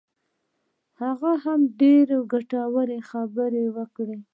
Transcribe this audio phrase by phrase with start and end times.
[1.01, 4.17] هغه هم ډېرې ګټورې خبرې وکړې.